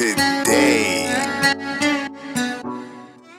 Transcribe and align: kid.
kid. 0.00 0.29